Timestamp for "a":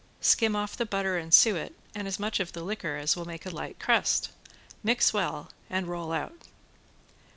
3.45-3.51